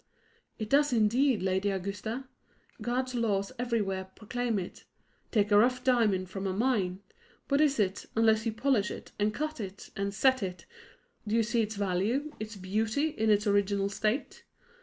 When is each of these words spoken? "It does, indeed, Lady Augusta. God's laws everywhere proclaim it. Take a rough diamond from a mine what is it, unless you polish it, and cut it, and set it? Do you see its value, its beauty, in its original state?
"It 0.57 0.67
does, 0.67 0.91
indeed, 0.91 1.43
Lady 1.43 1.69
Augusta. 1.69 2.23
God's 2.81 3.13
laws 3.13 3.51
everywhere 3.59 4.05
proclaim 4.15 4.57
it. 4.57 4.83
Take 5.29 5.51
a 5.51 5.57
rough 5.59 5.83
diamond 5.83 6.27
from 6.27 6.47
a 6.47 6.53
mine 6.53 7.01
what 7.49 7.61
is 7.61 7.79
it, 7.79 8.07
unless 8.15 8.43
you 8.47 8.51
polish 8.51 8.89
it, 8.89 9.11
and 9.19 9.31
cut 9.31 9.59
it, 9.61 9.91
and 9.95 10.11
set 10.11 10.41
it? 10.41 10.65
Do 11.27 11.35
you 11.35 11.43
see 11.43 11.61
its 11.61 11.75
value, 11.75 12.31
its 12.39 12.55
beauty, 12.55 13.09
in 13.09 13.29
its 13.29 13.45
original 13.45 13.89
state? 13.89 14.43